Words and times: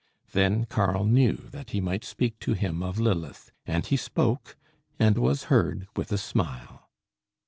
Then 0.31 0.65
Karl 0.65 1.03
knew 1.05 1.35
that 1.51 1.69
he 1.69 1.79
might 1.79 2.03
speak 2.03 2.39
to 2.39 2.53
him 2.53 2.81
of 2.81 2.97
Lilith; 2.99 3.51
and 3.67 3.85
he 3.85 3.97
spoke, 3.97 4.57
and 4.97 5.15
was 5.15 5.43
heard 5.43 5.87
with 5.95 6.11
a 6.11 6.17
smile. 6.17 6.89